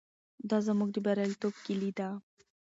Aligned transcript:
دا 0.49 0.57
زموږ 0.67 0.89
د 0.93 0.97
بریالیتوب 1.05 1.53
کیلي 1.65 1.91
ده. 1.97 2.09